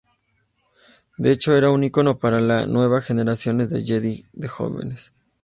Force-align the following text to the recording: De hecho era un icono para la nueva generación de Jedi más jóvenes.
De 1.19 1.31
hecho 1.31 1.55
era 1.55 1.69
un 1.69 1.83
icono 1.83 2.17
para 2.17 2.41
la 2.41 2.65
nueva 2.65 3.01
generación 3.01 3.59
de 3.59 3.85
Jedi 3.85 4.25
más 4.33 4.49
jóvenes. 4.49 5.13